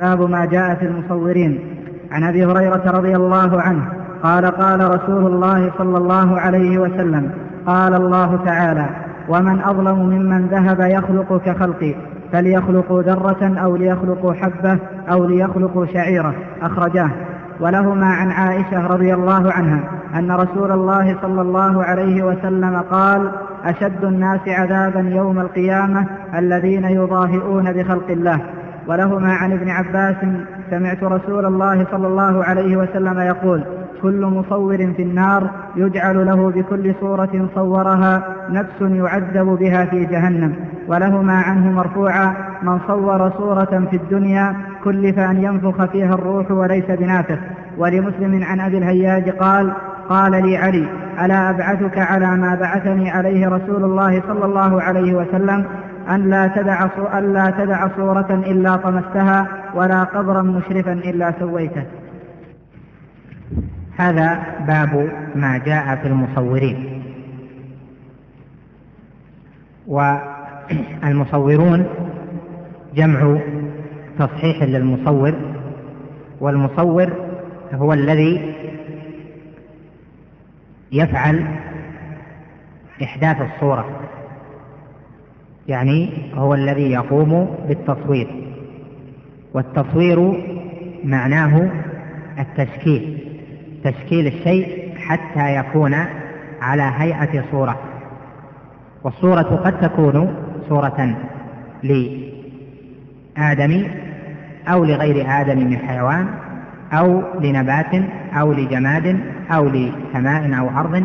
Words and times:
باب 0.00 0.30
ما 0.30 0.44
جاء 0.44 0.74
في 0.74 0.86
المصورين. 0.86 1.58
عن 2.12 2.22
أبي 2.22 2.44
هريرة 2.44 2.82
رضي 2.90 3.16
الله 3.16 3.60
عنه 3.60 3.92
قال 4.22 4.46
قال 4.46 4.80
رسول 4.80 5.26
الله 5.26 5.72
صلى 5.78 5.98
الله 5.98 6.40
عليه 6.40 6.78
وسلم 6.78 7.30
قال 7.66 7.94
الله 7.94 8.44
تعالى 8.44 8.86
ومن 9.28 9.60
أظلم 9.60 9.98
ممن 9.98 10.46
ذهب 10.46 10.80
يخلق 10.80 11.42
كخلقي 11.46 11.94
فليخلقوا 12.32 13.02
ذرة 13.02 13.58
أو 13.64 13.76
ليخلقوا 13.76 14.32
حبة 14.32 14.78
أو 15.12 15.24
ليخلقوا 15.24 15.86
شعيرة. 15.86 16.34
أخرجاه. 16.62 17.10
ولهما 17.60 18.06
عن 18.06 18.30
عائشة 18.30 18.86
رضي 18.86 19.14
الله 19.14 19.52
عنها 19.52 19.80
أن 20.14 20.32
رسول 20.32 20.72
الله 20.72 21.16
صلى 21.22 21.42
الله 21.42 21.84
عليه 21.84 22.22
وسلم 22.22 22.76
قال 22.90 23.30
أشد 23.64 24.04
الناس 24.04 24.40
عذابا 24.48 25.00
يوم 25.00 25.40
القيامة 25.40 26.06
الذين 26.34 26.84
يضاهئون 26.84 27.72
بخلق 27.72 28.10
الله. 28.10 28.40
ولهما 28.86 29.32
عن 29.32 29.52
ابن 29.52 29.70
عباس 29.70 30.16
سمعت 30.70 31.02
رسول 31.04 31.46
الله 31.46 31.86
صلى 31.90 32.06
الله 32.06 32.44
عليه 32.44 32.76
وسلم 32.76 33.20
يقول 33.20 33.64
كل 34.02 34.26
مصور 34.26 34.76
في 34.76 35.02
النار 35.02 35.50
يجعل 35.76 36.26
له 36.26 36.50
بكل 36.50 36.94
صورة 37.00 37.48
صورها 37.54 38.22
نفس 38.50 38.80
يعذب 38.80 39.46
بها 39.46 39.84
في 39.84 40.04
جهنم 40.04 40.54
ولهما 40.88 41.32
عنه 41.32 41.72
مرفوعا 41.72 42.34
من 42.62 42.78
صور 42.86 43.30
صورة 43.30 43.86
في 43.90 43.96
الدنيا 43.96 44.56
كلف 44.84 45.18
أن 45.18 45.42
ينفخ 45.42 45.84
فيها 45.84 46.14
الروح 46.14 46.50
وليس 46.50 46.84
بنافخ 46.88 47.38
ولمسلم 47.78 48.44
عن 48.44 48.60
أبي 48.60 48.78
الهياج 48.78 49.30
قال 49.30 49.72
قال 50.08 50.32
لي 50.32 50.56
علي 50.56 50.86
ألا 51.24 51.50
أبعثك 51.50 51.98
على 51.98 52.36
ما 52.36 52.54
بعثني 52.54 53.10
عليه 53.10 53.48
رسول 53.48 53.84
الله 53.84 54.22
صلى 54.28 54.44
الله 54.44 54.82
عليه 54.82 55.14
وسلم 55.14 55.64
أن 56.08 56.30
لا 56.30 56.46
تدع 56.46 56.88
أن 57.18 57.32
لا 57.32 57.50
تدع 57.50 57.88
صورة 57.96 58.26
إلا 58.30 58.76
طمستها 58.76 59.46
ولا 59.74 60.04
قبرا 60.04 60.42
مشرفا 60.42 60.92
إلا 60.92 61.34
سويته. 61.38 61.84
هذا 63.96 64.42
باب 64.66 65.08
ما 65.34 65.58
جاء 65.58 65.96
في 65.96 66.08
المصورين. 66.08 67.02
والمصورون 69.86 71.86
جمع 72.94 73.38
تصحيح 74.18 74.62
للمصور 74.62 75.34
والمصور 76.40 77.12
هو 77.74 77.92
الذي 77.92 78.54
يفعل 80.92 81.46
إحداث 83.02 83.36
الصورة 83.40 83.86
يعني 85.68 86.10
هو 86.34 86.54
الذي 86.54 86.90
يقوم 86.90 87.56
بالتصوير. 87.68 88.28
والتصوير 89.54 90.44
معناه 91.04 91.70
التشكيل 92.38 93.18
تشكيل 93.84 94.26
الشيء 94.26 94.94
حتى 94.96 95.56
يكون 95.56 95.94
على 96.62 96.92
هيئة 96.96 97.44
صورة. 97.50 97.78
والصورة 99.04 99.60
قد 99.64 99.80
تكون 99.80 100.34
صورة 100.68 101.16
لآدم 101.82 103.84
أو 104.68 104.84
لغير 104.84 105.26
آدم 105.28 105.58
من 105.58 105.78
حيوان 105.78 106.26
أو 106.92 107.22
لنبات 107.40 108.04
أو 108.32 108.52
لجماد 108.52 109.20
أو 109.50 109.68
لسماء 109.68 110.58
أو 110.58 110.80
أرض 110.80 111.04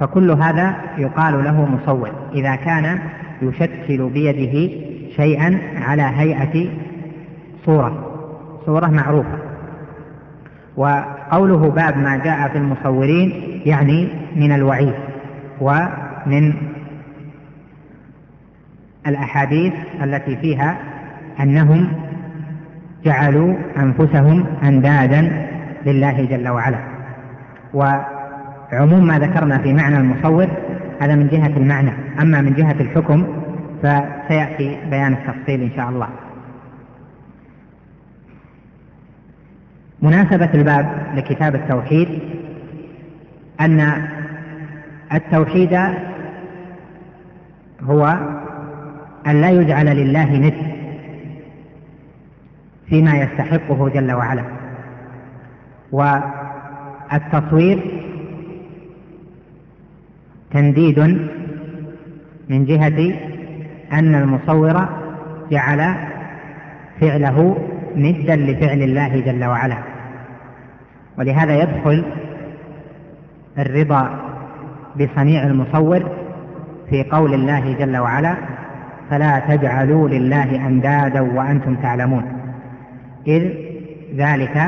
فكل 0.00 0.30
هذا 0.30 0.74
يقال 0.98 1.44
له 1.44 1.64
مصور. 1.64 2.10
إذا 2.34 2.54
كان 2.54 2.98
يشكل 3.42 4.08
بيده 4.08 4.74
شيئا 5.16 5.58
على 5.76 6.02
هيئة 6.02 6.68
صورة. 7.66 8.06
صورة 8.66 8.86
معروفة. 8.86 9.38
وقوله 10.76 11.70
باب 11.70 11.98
ما 11.98 12.16
جاء 12.16 12.48
في 12.48 12.58
المصورين 12.58 13.60
يعني 13.66 14.08
من 14.36 14.52
الوعيد 14.52 14.94
ومن 15.60 16.52
الأحاديث 19.06 19.72
التي 20.02 20.36
فيها 20.36 20.78
أنهم 21.40 21.92
جعلوا 23.04 23.54
أنفسهم 23.76 24.44
أندادا 24.64 25.46
لله 25.86 26.24
جل 26.24 26.48
وعلا. 26.48 26.78
وعموم 27.74 29.06
ما 29.06 29.18
ذكرنا 29.18 29.58
في 29.58 29.72
معنى 29.72 29.96
المصور 29.98 30.46
هذا 31.00 31.14
من 31.14 31.28
جهة 31.28 31.56
المعنى. 31.56 31.90
أما 32.20 32.40
من 32.40 32.54
جهة 32.54 32.76
الحكم 32.80 33.39
فسيأتي 33.82 34.78
بيان 34.90 35.12
التفصيل 35.12 35.62
إن 35.62 35.70
شاء 35.76 35.88
الله. 35.88 36.08
مناسبة 40.02 40.54
الباب 40.54 41.06
لكتاب 41.14 41.54
التوحيد 41.54 42.08
أن 43.60 44.08
التوحيد 45.12 45.78
هو 47.82 48.18
أن 49.26 49.40
لا 49.40 49.50
يجعل 49.50 49.86
لله 49.86 50.40
مثل 50.40 50.70
فيما 52.88 53.18
يستحقه 53.18 53.88
جل 53.88 54.12
وعلا. 54.12 54.44
والتصوير 55.92 58.02
تنديد 60.50 60.98
من 62.48 62.64
جهة 62.64 63.29
أن 63.92 64.14
المصور 64.14 64.88
جعل 65.50 65.94
فعله 67.00 67.58
ندا 67.96 68.36
لفعل 68.36 68.82
الله 68.82 69.20
جل 69.20 69.44
وعلا. 69.44 69.76
ولهذا 71.18 71.62
يدخل 71.62 72.04
الرضا 73.58 74.20
بصنيع 74.96 75.42
المصور 75.42 76.02
في 76.90 77.02
قول 77.02 77.34
الله 77.34 77.76
جل 77.78 77.96
وعلا 77.96 78.34
فلا 79.10 79.38
تجعلوا 79.38 80.08
لله 80.08 80.66
أندادا 80.66 81.20
وأنتم 81.20 81.76
تعلمون 81.76 82.24
إذ 83.26 83.52
ذلك 84.16 84.62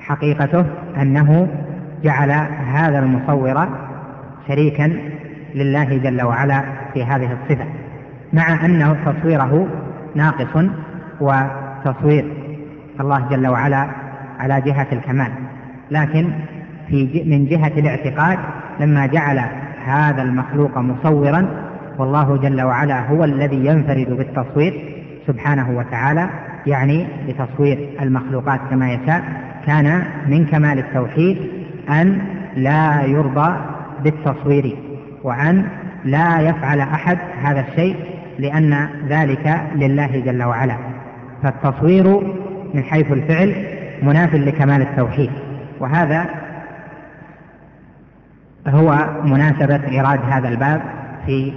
حقيقته 0.00 0.64
أنه 0.96 1.48
جعل 2.02 2.30
هذا 2.66 2.98
المصور 2.98 3.68
شريكا 4.48 4.92
لله 5.54 5.98
جل 5.98 6.22
وعلا 6.22 6.64
في 6.94 7.04
هذه 7.04 7.32
الصفة. 7.32 7.66
مع 8.34 8.64
أن 8.64 8.96
تصويره 9.06 9.68
ناقص 10.14 10.64
وتصوير. 11.20 12.24
الله 13.00 13.28
جل 13.30 13.48
وعلا 13.48 13.86
على 14.38 14.60
جهة 14.60 14.86
الكمال. 14.92 15.32
لكن 15.90 16.32
في 16.88 17.24
من 17.26 17.46
جهة 17.46 17.72
الاعتقاد 17.78 18.38
لما 18.80 19.06
جعل 19.06 19.40
هذا 19.86 20.22
المخلوق 20.22 20.78
مصورا 20.78 21.46
والله 21.98 22.36
جل 22.36 22.62
وعلا 22.62 23.08
هو 23.08 23.24
الذي 23.24 23.66
ينفرد 23.66 24.16
بالتصوير 24.16 24.94
سبحانه 25.26 25.78
وتعالى 25.78 26.28
يعني 26.66 27.06
بتصوير 27.28 27.88
المخلوقات 28.00 28.60
كما 28.70 28.92
يشاء. 28.92 29.22
كان 29.66 30.02
من 30.28 30.46
كمال 30.46 30.78
التوحيد 30.78 31.38
أن 31.90 32.18
لا 32.56 33.02
يرضى 33.04 33.56
بالتصوير 34.04 34.76
وأن 35.22 35.66
لا 36.04 36.40
يفعل 36.40 36.80
أحد 36.80 37.18
هذا 37.42 37.60
الشيء 37.60 37.96
لأن 38.38 38.88
ذلك 39.08 39.60
لله 39.74 40.20
جل 40.20 40.42
وعلا. 40.42 40.76
فالتصوير 41.42 42.20
من 42.74 42.82
حيث 42.82 43.12
الفعل 43.12 43.66
مناف 44.02 44.34
لكمال 44.34 44.82
التوحيد. 44.82 45.30
وهذا 45.80 46.26
هو 48.66 49.08
مناسبة 49.24 49.80
إيراد 49.88 50.20
هذا 50.30 50.48
الباب 50.48 50.80
في 51.26 51.52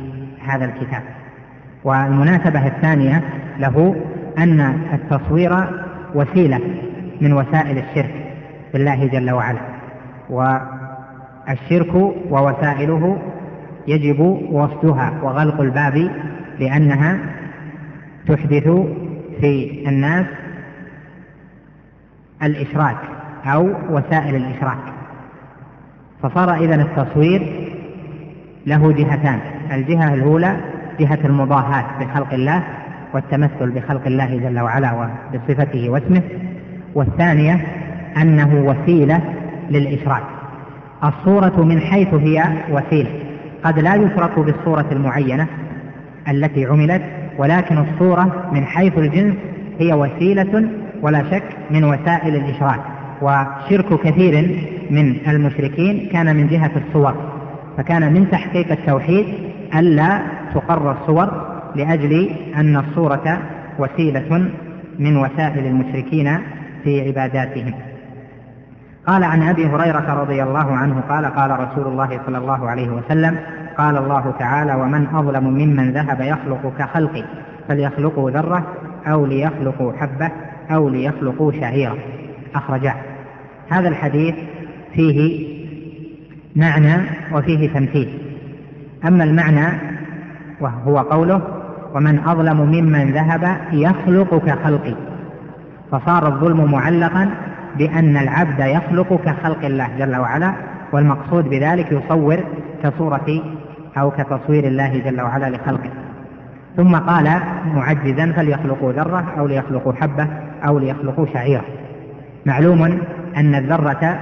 هذا 0.48 0.66
الكتاب. 0.66 1.02
والمناسبة 1.84 2.68
الثانية 2.68 3.24
له 3.60 3.96
أن 4.38 4.80
التصوير 4.94 5.56
وسيلة 6.16 6.60
من 7.22 7.34
وسائل 7.34 7.78
الشرك 7.78 8.14
بالله 8.74 9.08
جل 9.08 9.32
وعلا. 9.32 9.60
والشرك 10.30 11.96
ووسائله 12.30 13.18
يجب 13.88 14.20
وصدها 14.52 15.14
وغلق 15.24 15.62
الباب 15.62 16.12
لأنها 16.60 17.18
تحدث 18.28 18.70
في 19.42 19.84
الناس 19.88 20.26
الإشراك 22.44 22.98
أو 23.46 23.74
وسائل 23.90 24.36
الإشراك. 24.36 24.78
فصار 26.24 26.56
إذا 26.56 26.76
التصوير 26.76 27.72
له 28.66 28.92
جهتان. 28.92 29.40
الجهة 29.72 30.14
الأولى 30.14 30.58
جهة 31.00 31.20
المضاهاة 31.26 31.86
بخلق 32.00 32.34
الله 32.34 32.64
والتمثل 33.14 33.72
بخلق 33.72 34.08
الله 34.08 34.38
جل 34.38 34.60
وعلا 34.60 34.94
وبصفته 35.34 35.90
واسمه. 35.90 36.22
والثانية 36.96 37.66
أنه 38.22 38.56
وسيلة 38.56 39.22
للإشراك. 39.70 40.24
الصورة 41.04 41.64
من 41.64 41.80
حيث 41.80 42.14
هي 42.14 42.44
وسيلة. 42.70 43.10
قد 43.64 43.80
لا 43.80 43.96
يشرك 43.96 44.40
بالصورة 44.40 44.86
المعينة. 44.92 45.48
التي 46.30 46.66
عملت 46.66 47.02
ولكن 47.38 47.78
الصورة 47.78 48.50
من 48.52 48.66
حيث 48.66 48.98
الجنس 48.98 49.36
هي 49.80 49.94
وسيلة 49.94 50.70
ولا 51.02 51.24
شك 51.32 51.44
من 51.72 51.84
وسائل 51.84 52.36
الإشراك. 52.36 52.80
وشرك 53.22 54.00
كثير 54.02 54.64
من 54.90 55.16
المشركين 55.28 56.10
كان 56.12 56.36
من 56.36 56.48
جهة 56.48 56.72
الصور. 56.76 57.14
فكان 57.78 58.14
من 58.14 58.32
تحقيق 58.32 58.72
التوحيد 58.72 59.26
ألا 59.76 60.22
تقر 60.54 60.92
الصور 60.92 61.48
لأجل 61.76 62.30
أن 62.56 62.76
الصورة 62.78 63.40
وسيلة 63.80 64.50
من 65.00 65.18
وسائل 65.18 65.66
المشركين 65.66 66.38
في 66.84 67.08
عباداتهم. 67.08 67.74
قال 69.08 69.24
عن 69.24 69.42
أبي 69.42 69.66
هريرة 69.66 70.14
رضي 70.14 70.44
الله 70.44 70.72
عنه 70.72 71.02
قال 71.10 71.26
قال 71.26 71.60
رسول 71.60 71.88
الله 71.88 72.20
صلى 72.26 72.38
الله 72.38 72.70
عليه 72.70 72.90
وسلم 72.90 73.38
قال 73.78 73.98
الله 73.98 74.34
تعالى 74.40 74.76
ومن 74.76 75.08
أظلم 75.14 75.44
ممن 75.44 75.92
ذهب 75.92 76.22
يخلق 76.22 76.74
كخلقي 76.80 77.24
فليخلقوا 77.68 78.32
ذرة 78.32 78.64
أو 79.08 79.26
ليخلقوا 79.26 79.94
حبة 79.94 80.32
أو 80.72 80.90
ليخلقوا 80.90 81.52
شعيره 81.52 81.98
اخرجاه 82.56 82.96
هذا 83.70 83.90
الحديث 83.90 84.36
فيه 84.94 85.48
معنى 86.56 86.96
وفيه 87.34 87.74
تمثيل. 87.74 88.20
أما 89.08 89.24
المعنى 89.24 89.68
وهو 90.62 90.98
قوله 90.98 91.42
ومن 91.96 92.20
أظلم 92.20 92.62
ممن 92.62 93.12
ذهب 93.12 93.58
يخلق 93.72 94.46
كخلقي 94.46 94.96
فصار 95.92 96.28
الظلم 96.28 96.72
معلقا 96.72 97.30
بأن 97.78 98.18
العبد 98.18 98.60
يخلق 98.60 99.22
كخلق 99.26 99.66
الله 99.66 99.90
جل 100.00 100.16
وعلا 100.16 100.54
والمقصود 100.92 101.50
بذلك 101.50 101.92
يصور 101.92 102.40
كصورة 102.84 103.57
أو 104.02 104.12
كتصوير 104.12 104.68
الله 104.68 105.00
جل 105.00 105.22
وعلا 105.22 105.50
لخلقه. 105.50 105.90
ثم 106.78 106.96
قال 106.96 107.42
معجزا 107.66 108.32
فليخلقوا 108.32 108.94
ذرة 108.94 109.34
أو 109.38 109.48
ليخلقوا 109.48 109.94
حبة 109.94 110.28
أو 110.68 110.80
ليخلقوا 110.80 111.26
شعيرة. 111.34 111.66
معلوم 112.46 112.84
أن 113.38 113.56
الذرة 113.56 114.20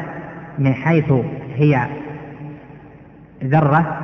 من 0.59 0.73
حيث 0.73 1.13
هي 1.55 1.87
ذرة 3.43 3.97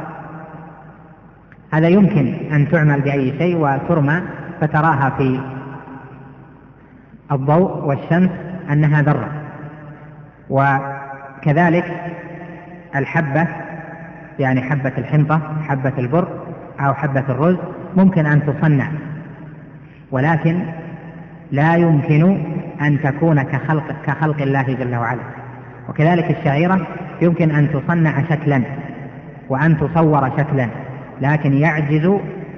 هذا 1.73 1.87
يمكن 1.87 2.33
أن 2.51 2.71
تعمل 2.71 3.01
بأي 3.01 3.37
شيء 3.37 3.57
وترمى 3.57 4.21
فتراها 4.61 5.09
في 5.17 5.39
الضوء 7.31 7.85
والشمس 7.85 8.29
أنها 8.71 9.01
ذرة. 9.01 9.29
وكذلك 10.49 11.85
الحبة 12.95 13.47
يعني 14.41 14.61
حبة 14.61 14.91
الحنطة 14.97 15.41
حبة 15.67 15.93
البر 15.97 16.27
أو 16.79 16.93
حبة 16.93 17.23
الرز 17.29 17.57
ممكن 17.95 18.25
أن 18.25 18.41
تصنع. 18.45 18.87
ولكن 20.11 20.59
لا 21.51 21.75
يمكن 21.75 22.37
أن 22.81 23.01
تكون 23.01 23.41
كخلق 23.41 23.95
كخلق 24.05 24.41
الله 24.41 24.63
جل 24.63 24.95
وعلا. 24.95 25.21
وكذلك 25.89 26.37
الشعيرة 26.37 26.87
يمكن 27.21 27.51
أن 27.51 27.69
تصنع 27.71 28.23
شكلا 28.29 28.61
وأن 29.49 29.77
تصور 29.77 30.29
شكلا 30.37 30.67
لكن 31.21 31.53
يعجز 31.53 32.11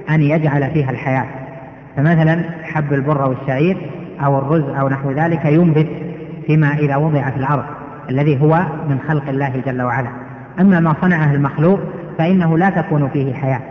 أن 0.10 0.22
يجعل 0.22 0.72
فيها 0.72 0.90
الحياة. 0.90 1.26
فمثلا 1.96 2.44
حب 2.64 2.94
البر 2.94 3.30
والشعير 3.30 3.78
أو 4.26 4.40
الرز 4.40 4.70
أو 4.70 4.90
نحو 4.90 5.12
ذلك 5.12 5.46
ينبت 5.46 5.90
فيما 6.48 6.74
إذا 6.74 6.96
وضع 6.96 7.30
في 7.30 7.38
الأرض 7.38 7.66
الذي 8.10 8.42
هو 8.42 8.66
من 8.90 9.00
خلق 9.08 9.30
الله 9.30 9.62
جل 9.66 9.82
وعلا. 9.82 10.23
أما 10.60 10.80
ما 10.80 10.96
صنعه 11.02 11.34
المخلوق 11.34 11.80
فإنه 12.18 12.58
لا 12.58 12.70
تكون 12.70 13.10
فيه 13.10 13.34
حياة. 13.34 13.62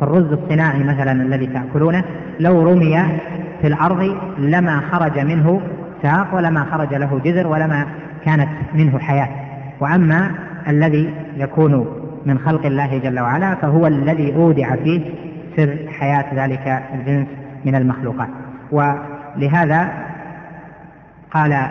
فالرز 0.00 0.32
الصناعي 0.32 0.82
مثلا 0.82 1.12
الذي 1.12 1.46
تأكلونه 1.46 2.04
لو 2.40 2.72
رمي 2.72 3.02
في 3.60 3.66
الأرض 3.66 4.16
لما 4.38 4.80
خرج 4.92 5.18
منه 5.18 5.60
ساق 6.02 6.34
ولما 6.34 6.64
خرج 6.64 6.94
له 6.94 7.20
جذر 7.24 7.46
ولما 7.46 7.86
كانت 8.24 8.48
منه 8.74 8.98
حياة. 8.98 9.28
وأما 9.80 10.30
الذي 10.68 11.14
يكون 11.36 11.86
من 12.26 12.38
خلق 12.38 12.66
الله 12.66 12.98
جل 12.98 13.20
وعلا 13.20 13.54
فهو 13.54 13.86
الذي 13.86 14.34
أودع 14.34 14.76
فيه 14.76 15.00
سر 15.56 15.76
حياة 15.98 16.24
ذلك 16.34 16.82
الجنس 16.94 17.26
من 17.64 17.74
المخلوقات. 17.74 18.28
ولهذا 18.72 19.88
قال 21.30 21.66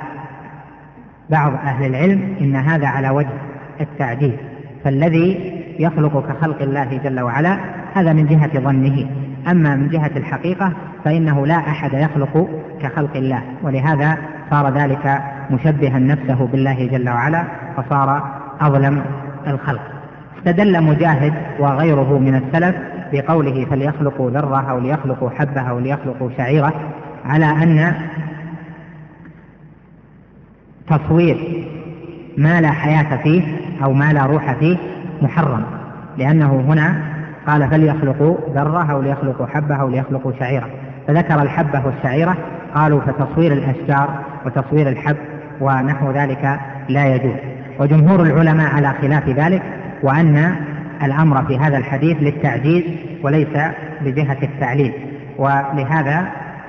بعض 1.29 1.53
أهل 1.53 1.85
العلم 1.85 2.35
إن 2.41 2.55
هذا 2.55 2.87
على 2.87 3.09
وجه 3.09 3.33
التعديل. 3.81 4.37
فالذي 4.83 5.53
يخلق 5.79 6.27
كخلق 6.27 6.61
الله 6.61 6.99
جل 7.03 7.19
وعلا 7.19 7.59
هذا 7.93 8.13
من 8.13 8.25
جهة 8.25 8.59
ظنه. 8.59 9.09
أما 9.51 9.75
من 9.75 9.89
جهة 9.89 10.11
الحقيقة 10.15 10.73
فإنه 11.05 11.45
لا 11.45 11.57
أحد 11.57 11.93
يخلق 11.93 12.49
كخلق 12.81 13.15
الله 13.15 13.43
ولهذا 13.63 14.17
صار 14.51 14.77
ذلك 14.77 15.21
مشبها 15.51 15.99
نفسه 15.99 16.47
بالله 16.47 16.87
جل 16.87 17.09
وعلا 17.09 17.43
فصار 17.77 18.39
أظلم 18.61 19.03
الخلق. 19.47 19.81
استدل 20.37 20.83
مجاهد 20.83 21.33
وغيره 21.59 22.19
من 22.19 22.35
السلف 22.35 22.75
بقوله 23.13 23.65
فليخلقوا 23.65 24.31
ذرة 24.31 24.71
أو 24.71 24.79
ليخلقوا 24.79 25.29
حبة 25.29 25.61
أو 25.61 25.79
ليخلقوا 25.79 26.29
شعيرة 26.37 26.73
على 27.25 27.45
أن 27.45 27.93
تصوير 30.87 31.67
ما 32.37 32.61
لا 32.61 32.71
حياة 32.71 33.17
فيه 33.23 33.43
أو 33.83 33.93
ما 33.93 34.13
لا 34.13 34.25
روح 34.25 34.53
فيه 34.53 34.77
محرم 35.21 35.63
لأنه 36.17 36.63
هنا 36.67 37.01
قال 37.47 37.69
فليخلقوا 37.69 38.37
ذرة 38.53 38.91
أو 38.91 39.01
ليخلقوا 39.01 39.45
حبة 39.45 39.75
أو 39.75 39.89
ليخلقوا 39.89 40.31
شعيرة. 40.39 40.69
فذكر 41.07 41.41
الحبة 41.41 41.85
والشعيرة 41.85 42.37
قالوا 42.75 43.01
فتصوير 43.01 43.53
الأشجار 43.53 44.09
وتصوير 44.45 44.89
الحب 44.89 45.17
ونحو 45.61 46.11
ذلك 46.11 46.59
لا 46.89 47.15
يجوز. 47.15 47.35
وجمهور 47.79 48.21
العلماء 48.23 48.75
على 48.75 48.93
خلاف 49.01 49.29
ذلك 49.29 49.61
وأن 50.03 50.55
الأمر 51.03 51.45
في 51.45 51.57
هذا 51.57 51.77
الحديث 51.77 52.17
للتعجيز 52.21 52.83
وليس 53.23 53.57
بجهة 54.01 54.37
التعليل. 54.43 54.93
ولهذا 55.37 56.27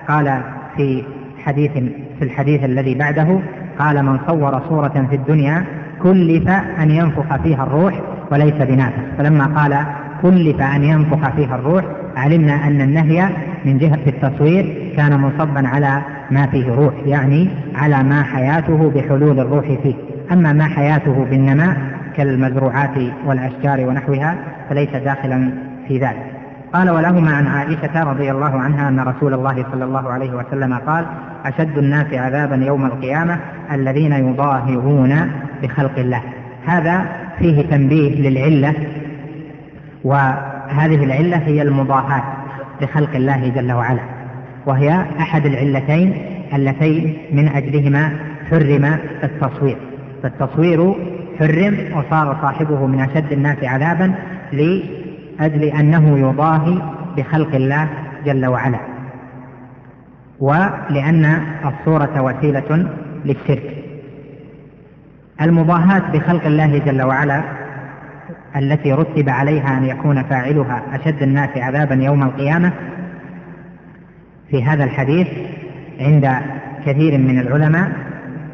قال 0.08 0.40
في 0.76 1.04
حديث 1.44 1.72
في 2.18 2.22
الحديث 2.22 2.64
الذي 2.64 2.94
بعده 2.94 3.40
قال 3.80 4.02
من 4.04 4.18
صور 4.26 4.62
صورة 4.68 5.06
في 5.10 5.16
الدنيا 5.16 5.64
كلف 6.02 6.48
أن 6.82 6.90
ينفخ 6.90 7.36
فيها 7.42 7.62
الروح 7.62 7.94
وليس 8.32 8.54
بنافخ 8.54 9.02
فلما 9.18 9.44
قال 9.44 9.84
كلف 10.22 10.60
أن 10.60 10.84
ينفخ 10.84 11.30
فيها 11.30 11.54
الروح 11.54 11.84
علمنا 12.16 12.66
أن 12.66 12.80
النهي 12.80 13.28
من 13.64 13.78
جهة 13.78 13.98
التصوير 14.06 14.92
كان 14.96 15.20
منصبا 15.20 15.68
على 15.68 16.02
ما 16.30 16.46
فيه 16.46 16.74
روح 16.74 16.94
يعني 17.06 17.48
على 17.74 18.02
ما 18.02 18.22
حياته 18.22 18.90
بحلول 18.94 19.40
الروح 19.40 19.66
فيه. 19.82 19.94
أما 20.32 20.52
ما 20.52 20.64
حياته 20.64 21.24
بالنماء 21.30 21.76
كالمزروعات 22.16 22.96
والأشجار 23.26 23.86
ونحوها 23.88 24.36
فليس 24.68 24.90
داخلا 24.90 25.50
في 25.88 25.98
ذلك. 25.98 26.39
قال 26.72 26.90
ولهما 26.90 27.32
عن 27.32 27.46
عائشة 27.46 28.02
رضي 28.02 28.30
الله 28.30 28.60
عنها 28.60 28.88
أن 28.88 29.00
رسول 29.00 29.34
الله 29.34 29.66
صلى 29.72 29.84
الله 29.84 30.10
عليه 30.10 30.30
وسلم 30.30 30.74
قال 30.74 31.06
أشد 31.44 31.78
الناس 31.78 32.14
عذابا 32.14 32.56
يوم 32.56 32.86
القيامة 32.86 33.40
الذين 33.72 34.12
يضاهئون 34.12 35.30
بخلق 35.62 35.98
الله. 35.98 36.22
هذا 36.66 37.06
فيه 37.38 37.62
تنبيه 37.62 38.28
للعلة 38.28 38.74
وهذه 40.04 41.04
العلة 41.04 41.36
هي 41.36 41.62
المضاهاة 41.62 42.22
بخلق 42.80 43.14
الله 43.14 43.48
جل 43.48 43.72
وعلا 43.72 44.02
وهي 44.66 45.04
أحد 45.20 45.46
العلتين 45.46 46.14
اللتين 46.54 47.16
من 47.32 47.48
أجلهما 47.48 48.12
حرم 48.50 48.98
التصوير. 49.24 49.76
فالتصوير 50.22 50.94
حرم 51.38 51.76
وصار 51.94 52.36
صاحبه 52.42 52.86
من 52.86 53.00
أشد 53.00 53.32
الناس 53.32 53.64
عذابا 53.64 54.14
لأجل 55.40 55.64
أنه 55.64 56.18
يضاهي 56.18 56.82
بخلق 57.16 57.54
الله 57.54 57.88
جل 58.24 58.46
وعلا. 58.46 58.78
ولأن 60.40 61.42
الصورة 61.64 62.20
وسيلة 62.20 62.88
للشرك. 63.24 63.84
المضاهاة 65.40 66.02
بخلق 66.12 66.46
الله 66.46 66.78
جل 66.78 67.02
وعلا 67.02 67.42
التي 68.56 68.92
رتب 68.92 69.28
عليها 69.28 69.78
أن 69.78 69.84
يكون 69.84 70.22
فاعلها 70.22 70.82
أشد 70.92 71.22
الناس 71.22 71.50
عذابا 71.56 71.94
يوم 71.94 72.22
القيامة 72.22 72.72
في 74.50 74.64
هذا 74.64 74.84
الحديث 74.84 75.28
عند 76.00 76.36
كثير 76.86 77.18
من 77.18 77.38
العلماء 77.38 77.92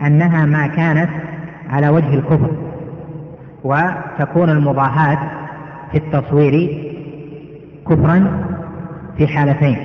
أنها 0.07 0.47
ما 0.47 0.67
كانت 0.67 1.11
على 1.71 1.89
وجه 1.89 2.15
الكفر. 2.15 2.51
وتكون 3.65 4.51
المضاهاة 4.51 5.46
في 5.93 5.99
التصوير 5.99 6.83
كفرا 7.89 8.47
في 9.19 9.27
حالتين. 9.27 9.77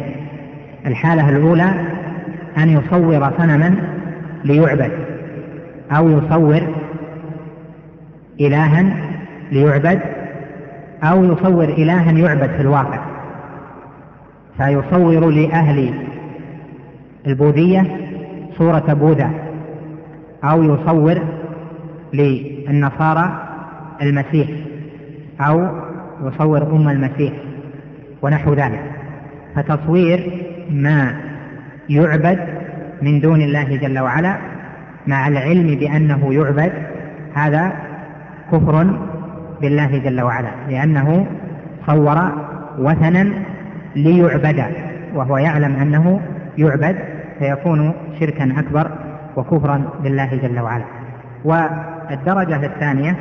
الحالة 0.86 1.30
الأولى 1.30 1.74
أن 2.58 2.70
يصور 2.70 3.32
صنما 3.38 3.76
ليعبد 4.44 4.92
أو 5.92 6.10
يصور 6.10 6.62
إلها 8.40 8.84
ليعبد 9.52 10.00
أو 11.04 11.24
يصور 11.24 11.64
إلها 11.64 12.12
يعبد 12.12 12.50
في 12.50 12.62
الواقع. 12.62 13.00
فيصور 14.58 15.30
لأهل 15.30 15.94
البوذية 17.28 17.98
صورة 18.58 18.94
بوذا 18.94 19.32
أو 20.44 20.64
يصور 20.64 21.22
للنصارى 22.14 23.48
المسيح 24.02 24.48
أو 25.42 25.81
يصور 26.22 26.76
أم 26.76 26.90
المسيح 26.90 27.34
ونحو 28.22 28.54
ذلك. 28.54 28.82
فتصوير 29.56 30.32
ما 30.70 31.14
يعبد 31.90 32.40
من 33.02 33.20
دون 33.20 33.42
الله 33.42 33.76
جل 33.78 34.00
وعلا 34.00 34.38
مع 35.08 35.28
العلم 35.28 35.76
بأنه 35.76 36.34
يعبد 36.34 36.72
هذا 37.34 37.74
كفر 38.52 38.88
بالله 39.62 39.98
جل 39.98 40.22
وعلا 40.22 40.50
لأنه 40.70 41.26
صور 41.88 42.32
وثنا 42.80 43.34
ليعبد 43.96 44.64
وهو 45.16 45.38
يعلم 45.38 45.76
أنه 45.76 46.22
يعبد 46.58 46.96
فيكون 47.40 47.94
شركا 48.20 48.54
أكبر 48.60 48.92
وكفرا 49.36 49.84
بالله 50.04 50.36
جل 50.36 50.60
وعلا. 50.60 50.86
والدرجة 51.46 52.66
الثانية 52.66 53.16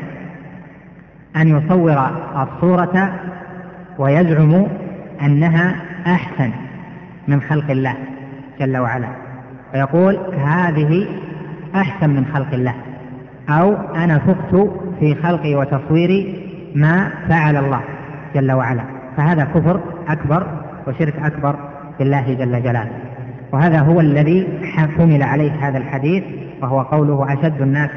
أن 1.36 1.48
يصور 1.48 2.10
الصورة 2.36 3.12
ويزعم 3.98 4.66
أنها 5.22 5.76
أحسن 6.06 6.50
من 7.28 7.40
خلق 7.40 7.70
الله 7.70 7.94
جل 8.60 8.76
وعلا. 8.76 9.08
فيقول 9.72 10.18
هذه 10.44 11.06
أحسن 11.74 12.10
من 12.10 12.26
خلق 12.34 12.54
الله. 12.54 12.74
أو 13.48 13.74
أنا 13.94 14.18
فقت 14.18 14.70
في 15.00 15.14
خلقي 15.14 15.54
وتصويري 15.54 16.50
ما 16.74 17.10
فعل 17.28 17.56
الله 17.56 17.80
جل 18.34 18.52
وعلا. 18.52 18.82
فهذا 19.16 19.44
كفر 19.44 19.80
أكبر 20.08 20.46
وشرك 20.86 21.14
أكبر 21.18 21.56
بالله 21.98 22.34
جل 22.34 22.62
جلاله. 22.62 22.90
وهذا 23.52 23.80
هو 23.80 24.00
الذي 24.00 24.48
حمل 24.74 25.22
عليه 25.22 25.52
هذا 25.52 25.78
الحديث 25.78 26.24
وهو 26.62 26.82
قوله 26.82 27.32
أشد 27.32 27.62
الناس 27.62 27.90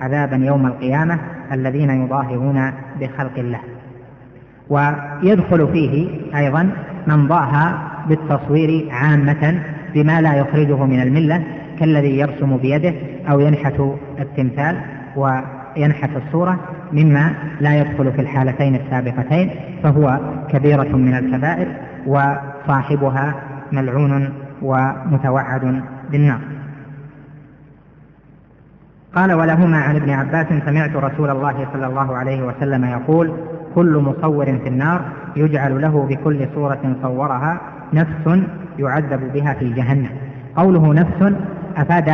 عذابا 0.00 0.36
يوم 0.36 0.66
القيامة 0.66 1.18
الذين 1.52 1.90
يظاهرون 2.04 2.72
بخلق 3.00 3.38
الله. 3.38 3.60
ويدخل 4.70 5.68
فيه 5.72 6.08
أيضا 6.36 6.70
من 7.06 7.28
ضاهى 7.28 7.74
بالتصوير 8.08 8.88
عامة 8.90 9.62
بما 9.94 10.20
لا 10.20 10.34
يخرجه 10.34 10.84
من 10.84 11.02
الملة 11.02 11.42
كالذي 11.78 12.18
يرسم 12.18 12.56
بيده 12.56 12.94
أو 13.30 13.40
ينحت 13.40 13.80
التمثال 14.20 14.80
وينحت 15.16 16.10
الصورة 16.16 16.58
مما 16.92 17.34
لا 17.60 17.80
يدخل 17.80 18.12
في 18.12 18.20
الحالتين 18.20 18.74
السابقتين 18.74 19.50
فهو 19.82 20.20
كبيرة 20.48 20.96
من 20.96 21.14
الكبائر 21.14 21.68
وصاحبها 22.06 23.34
ملعون 23.72 24.32
ومتوعد 24.62 25.82
بالنار. 26.10 26.40
قال 29.16 29.32
ولهما 29.32 29.78
عن 29.78 29.96
ابن 29.96 30.10
عباس 30.10 30.46
سمعت 30.66 30.96
رسول 30.96 31.30
الله 31.30 31.68
صلى 31.72 31.86
الله 31.86 32.16
عليه 32.16 32.42
وسلم 32.42 32.84
يقول 32.84 33.32
كل 33.74 33.96
مصور 33.96 34.44
في 34.44 34.68
النار 34.68 35.00
يجعل 35.36 35.82
له 35.82 36.06
بكل 36.08 36.48
صورة 36.54 36.96
صورها 37.02 37.60
نفس 37.92 38.40
يعذب 38.78 39.32
بها 39.32 39.54
في 39.54 39.72
جهنم. 39.72 40.08
قوله 40.56 40.94
نفس 40.94 41.34
أفاد 41.76 42.08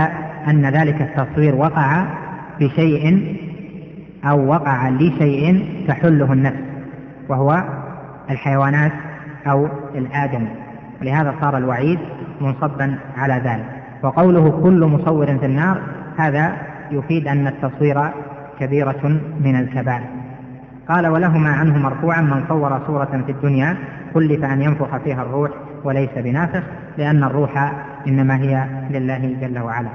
أن 0.48 0.66
ذلك 0.66 1.02
التصوير 1.02 1.54
وقع 1.54 2.04
بشيء 2.60 3.36
أو 4.24 4.46
وقع 4.48 4.88
لشيء 4.88 5.66
تحله 5.88 6.32
النفس 6.32 6.62
وهو 7.28 7.64
الحيوانات 8.30 8.92
أو 9.46 9.68
الآدم. 9.94 10.46
ولهذا 11.00 11.34
صار 11.40 11.56
الوعيد 11.56 11.98
منصبا 12.40 12.94
على 13.16 13.34
ذلك. 13.34 13.66
وقوله 14.02 14.60
كل 14.62 14.84
مصور 14.84 15.26
في 15.38 15.46
النار 15.46 15.80
هذا 16.18 16.71
يفيد 16.92 17.28
أن 17.28 17.46
التصوير 17.46 18.10
كبيرة 18.60 19.20
من 19.40 19.56
الكبائر 19.56 20.22
قال 20.88 21.06
ولهما 21.06 21.50
عنه 21.50 21.78
مرفوعا 21.78 22.20
من 22.20 22.44
صور 22.48 22.80
صورة 22.86 23.22
في 23.26 23.32
الدنيا 23.32 23.76
كلف 24.14 24.44
أن 24.44 24.62
ينفخ 24.62 24.96
فيها 24.96 25.22
الروح 25.22 25.50
وليس 25.84 26.10
بنافخ 26.16 26.62
لأن 26.98 27.24
الروح 27.24 27.72
إنما 28.06 28.36
هي 28.36 28.66
لله 28.90 29.36
جل 29.40 29.58
وعلا. 29.58 29.88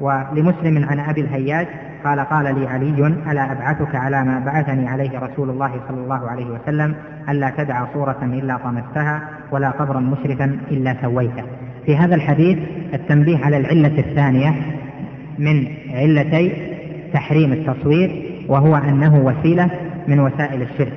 ولمسلم 0.00 0.84
عن 0.88 1.00
أبي 1.00 1.20
الهياج 1.20 1.66
قال 2.04 2.20
قال 2.20 2.60
لي 2.60 2.66
علي 2.66 3.06
ألا 3.06 3.52
أبعثك 3.52 3.94
على 3.94 4.24
ما 4.24 4.38
بعثني 4.38 4.88
عليه 4.88 5.18
رسول 5.18 5.50
الله 5.50 5.72
صلى 5.88 6.00
الله 6.00 6.30
عليه 6.30 6.46
وسلم 6.46 6.94
ألا 7.28 7.50
تدع 7.50 7.84
صورة 7.94 8.18
إلا 8.22 8.56
طمستها 8.56 9.22
ولا 9.50 9.70
قبرا 9.70 10.00
مشرفا 10.00 10.58
إلا 10.70 10.96
سويته. 11.02 11.42
في 11.86 11.96
هذا 11.96 12.14
الحديث 12.14 12.58
التنبيه 12.94 13.44
على 13.44 13.56
العلة 13.56 13.98
الثانية 13.98 14.79
من 15.40 15.66
علتي 15.94 16.52
تحريم 17.12 17.52
التصوير 17.52 18.22
وهو 18.48 18.76
أنه 18.76 19.16
وسيلة 19.16 19.70
من 20.08 20.20
وسائل 20.20 20.62
الشرك. 20.62 20.92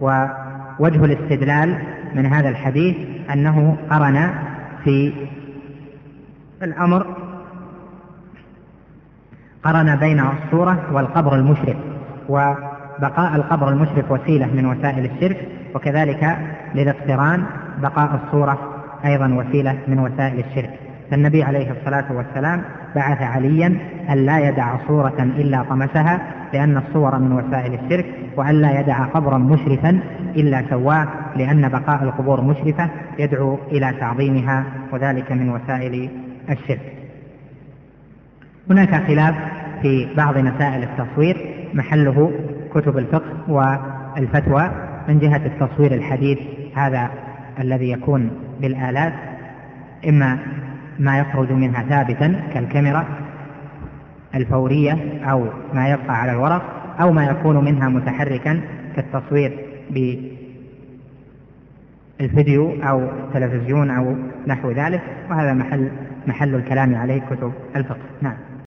ووجه 0.00 1.04
الاستدلال 1.04 1.78
من 2.14 2.26
هذا 2.26 2.48
الحديث 2.48 2.96
أنه 3.32 3.76
قرن 3.90 4.30
في 4.84 5.12
الأمر 6.62 7.06
قرن 9.64 9.96
بين 9.96 10.20
الصورة 10.20 10.92
والقبر 10.92 11.34
المشرف 11.34 11.76
وبقاء 12.28 13.36
القبر 13.36 13.68
المشرف 13.68 14.10
وسيلة 14.10 14.46
من 14.46 14.66
وسائل 14.66 15.04
الشرك 15.04 15.48
وكذلك 15.74 16.38
للاقتران 16.74 17.44
بقاء 17.82 18.20
الصورة 18.24 18.58
أيضا 19.04 19.34
وسيلة 19.34 19.78
من 19.88 19.98
وسائل 19.98 20.44
الشرك. 20.50 20.89
فالنبي 21.10 21.42
عليه 21.42 21.70
الصلاة 21.70 22.12
والسلام 22.12 22.62
بعث 22.94 23.22
عليا 23.22 23.78
أن 24.10 24.26
لا 24.26 24.48
يدع 24.48 24.76
صورة 24.88 25.22
إلا 25.22 25.62
طمسها 25.62 26.20
لأن 26.52 26.76
الصور 26.76 27.18
من 27.18 27.32
وسائل 27.32 27.74
الشرك 27.74 28.06
وأن 28.36 28.54
لا 28.54 28.80
يدع 28.80 29.04
قبرا 29.04 29.38
مشرفا 29.38 30.00
إلا 30.36 30.64
سواه 30.70 31.08
لأن 31.36 31.68
بقاء 31.68 32.02
القبور 32.02 32.40
مشرفة 32.40 32.90
يدعو 33.18 33.58
إلى 33.72 33.94
تعظيمها 34.00 34.64
وذلك 34.92 35.32
من 35.32 35.50
وسائل 35.50 36.10
الشرك. 36.50 36.92
هناك 38.70 39.06
خلاف 39.06 39.34
في 39.82 40.14
بعض 40.16 40.38
مسائل 40.38 40.82
التصوير 40.82 41.36
محله 41.74 42.32
كتب 42.74 42.98
الفقه 42.98 43.50
والفتوى 43.50 44.70
من 45.08 45.18
جهة 45.18 45.46
التصوير 45.46 45.94
الحديث 45.94 46.38
هذا 46.74 47.10
الذي 47.60 47.90
يكون 47.90 48.30
بالآلات 48.60 49.12
إما 50.08 50.38
ما 51.00 51.18
يخرج 51.18 51.52
منها 51.52 51.82
ثابتا 51.82 52.40
كالكاميرا 52.54 53.04
الفورية 54.34 55.20
أو 55.24 55.46
ما 55.74 55.88
يبقى 55.88 56.20
على 56.20 56.32
الورق 56.32 56.62
أو 57.00 57.12
ما 57.12 57.24
يكون 57.24 57.64
منها 57.64 57.88
متحركا 57.88 58.60
كالتصوير 58.96 59.58
بالفيديو 62.20 62.82
أو 62.82 63.00
التلفزيون 63.00 63.90
أو 63.90 64.16
نحو 64.46 64.70
ذلك 64.70 65.02
وهذا 65.30 65.52
محل 65.52 65.90
محل 66.26 66.54
الكلام 66.54 66.94
عليه 66.94 67.20
كتب 67.30 67.52
الفقه. 67.76 67.98
نعم. 68.22 68.49